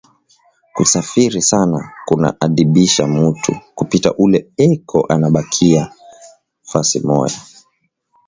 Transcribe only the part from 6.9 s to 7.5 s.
moya